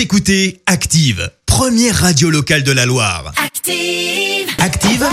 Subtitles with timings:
[0.00, 3.34] Vous écoutez Active, première radio locale de la Loire.
[3.36, 4.48] Active.
[4.58, 5.06] Active,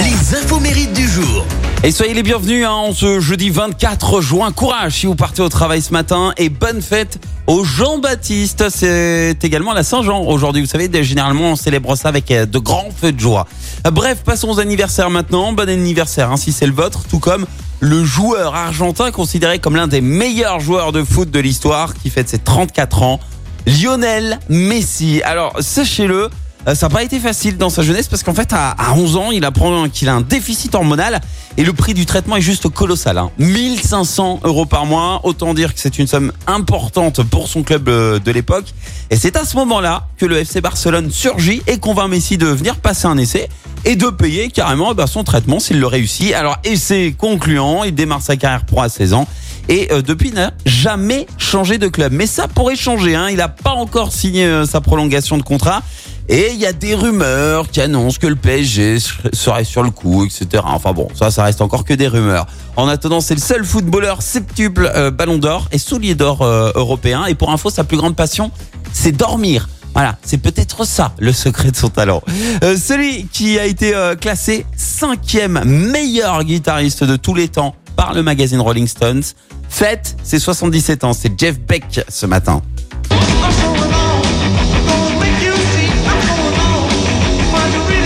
[0.00, 1.46] les infos mérites du jour.
[1.84, 4.50] Et soyez les bienvenus hein, en ce jeudi 24 juin.
[4.50, 8.68] Courage si vous partez au travail ce matin et bonne fête au Jean-Baptiste.
[8.68, 10.60] C'est également la Saint-Jean aujourd'hui.
[10.60, 13.46] Vous savez, généralement on célèbre ça avec euh, de grands feux de joie.
[13.86, 15.52] Euh, Bref, passons aux anniversaires maintenant.
[15.52, 17.46] Bon anniversaire hein, si c'est le vôtre, tout comme
[17.78, 22.28] le joueur argentin considéré comme l'un des meilleurs joueurs de foot de l'histoire qui fête
[22.28, 23.20] ses 34 ans,
[23.66, 25.22] Lionel Messi.
[25.22, 26.28] Alors, sachez-le,
[26.66, 29.16] euh, ça n'a pas été facile dans sa jeunesse parce qu'en fait, à, à 11
[29.16, 31.20] ans, il apprend qu'il a un déficit hormonal
[31.56, 33.18] et le prix du traitement est juste colossal.
[33.18, 33.30] Hein.
[33.38, 38.18] 1500 euros par mois, autant dire que c'est une somme importante pour son club euh,
[38.18, 38.74] de l'époque.
[39.10, 42.76] Et c'est à ce moment-là que le FC Barcelone surgit et convainc Messi de venir
[42.76, 43.48] passer un essai
[43.84, 46.32] et de payer carrément ben, son traitement s'il le réussit.
[46.32, 49.28] Alors, essai concluant, il démarre sa carrière pro à 16 ans
[49.68, 52.12] et euh, depuis n'a jamais changé de club.
[52.12, 53.28] Mais ça pourrait changer, hein.
[53.30, 55.82] il n'a pas encore signé euh, sa prolongation de contrat.
[56.28, 60.24] Et il y a des rumeurs qui annoncent que le PSG serait sur le coup,
[60.24, 60.62] etc.
[60.64, 62.46] Enfin bon, ça, ça reste encore que des rumeurs.
[62.76, 67.26] En attendant, c'est le seul footballeur septuple euh, ballon d'or et soulier d'or euh, européen.
[67.26, 68.50] Et pour info, sa plus grande passion,
[68.92, 69.68] c'est dormir.
[69.94, 72.20] Voilà, c'est peut-être ça le secret de son talent.
[72.64, 77.76] Euh, celui qui a été euh, classé cinquième meilleur guitariste de tous les temps
[78.12, 79.22] le magazine Rolling Stones,
[79.68, 81.12] fête ses 77 ans.
[81.12, 82.62] C'est Jeff Beck ce matin.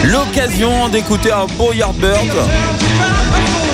[0.04, 2.28] L'occasion d'écouter un beau Yardbird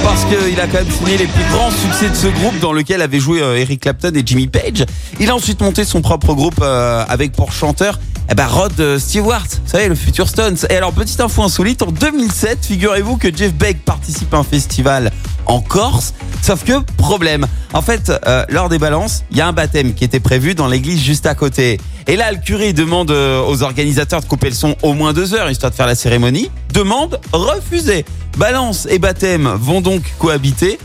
[0.03, 3.01] parce qu'il a quand même signé les plus grands succès de ce groupe dans lequel
[3.01, 4.85] avaient joué euh, Eric Clapton et Jimmy Page.
[5.19, 7.99] Il a ensuite monté son propre groupe euh, avec pour chanteur
[8.31, 10.57] eh ben Rod euh, Stewart, vous savez le futur Stones.
[10.71, 15.13] Et alors petite info insolite, en 2007, figurez-vous que Jeff Beck participe à un festival
[15.47, 16.15] en Corse.
[16.43, 20.05] Sauf que problème, en fait, euh, lors des balances, il y a un baptême qui
[20.05, 21.81] était prévu dans l'église juste à côté.
[22.07, 25.35] Et là, le curé demande euh, aux organisateurs de couper le son au moins deux
[25.35, 26.51] heures histoire de faire la cérémonie.
[26.73, 28.05] Demande refusée.
[28.37, 30.79] Balance et baptême vont donc cohabiter.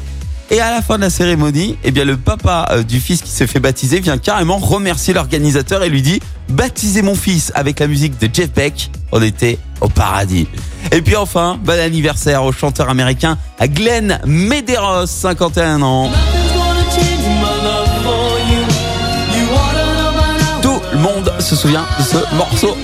[0.52, 3.30] Et à la fin de la cérémonie, eh bien le papa euh, du fils qui
[3.30, 7.88] s'est fait baptiser vient carrément remercier l'organisateur et lui dit baptisez mon fils avec la
[7.88, 8.90] musique de Jeff Beck.
[9.12, 10.48] On était au paradis.
[10.92, 16.10] Et puis enfin, bon anniversaire au chanteur américain Glenn Medeiros, 51 ans.
[20.62, 22.78] Tout le monde se souvient de ce morceau.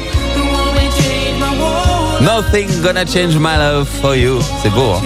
[2.21, 4.39] Nothing gonna change my love for you.
[4.63, 4.93] C'est beau.
[4.93, 5.01] Hein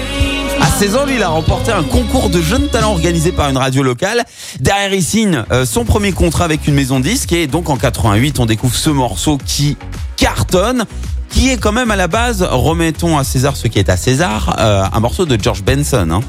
[0.61, 3.57] à 16 ans, lui, il a remporté un concours de jeunes talents organisé par une
[3.57, 4.23] radio locale.
[4.59, 7.31] Derrière, il signe euh, son premier contrat avec une maison de disques.
[7.31, 9.77] Et donc, en 88, on découvre ce morceau qui
[10.17, 10.85] cartonne
[11.29, 14.55] qui est quand même à la base, remettons à César ce qui est à César,
[14.59, 16.07] euh, un morceau de George Benson.
[16.11, 16.21] Hein.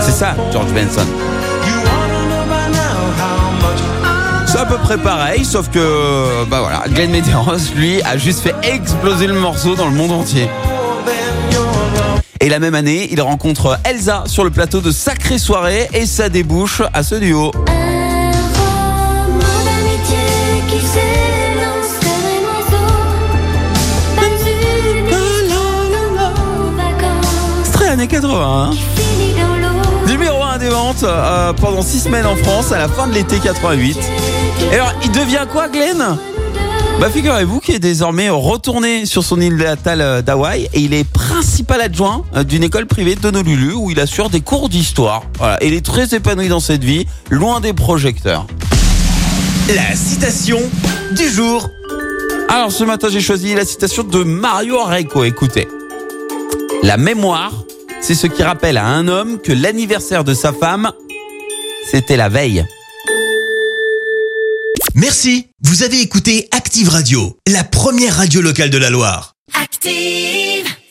[0.00, 1.06] C'est ça, George Benson.
[4.46, 8.54] C'est à peu près pareil, sauf que, bah voilà, Glenn Medeiros, lui, a juste fait
[8.62, 10.48] exploser le morceau dans le monde entier.
[12.40, 16.28] Et la même année, il rencontre Elsa sur le plateau de Sacrée Soirée et ça
[16.28, 17.50] débouche à ce duo.
[28.04, 28.70] Années 80.
[28.70, 28.76] Hein
[30.06, 33.38] Numéro 1 des ventes euh, pendant 6 semaines en France à la fin de l'été
[33.38, 33.98] 88.
[34.70, 36.18] Et alors, il devient quoi, Glenn?
[37.00, 41.80] Bah figurez-vous qu'il est désormais retourné sur son île natale d'Hawaï et il est principal
[41.80, 45.24] adjoint d'une école privée d'Honolulu où il assure des cours d'histoire.
[45.38, 48.46] Voilà, il est très épanoui dans cette vie, loin des projecteurs.
[49.74, 50.60] La citation
[51.16, 51.68] du jour.
[52.48, 55.66] Alors ce matin j'ai choisi la citation de Mario Reiko, écoutez.
[56.84, 57.64] La mémoire,
[58.04, 60.92] c'est ce qui rappelle à un homme que l'anniversaire de sa femme,
[61.90, 62.66] c'était la veille.
[64.94, 65.46] Merci.
[65.62, 69.32] Vous avez écouté Active Radio, la première radio locale de la Loire.
[69.54, 70.73] Active.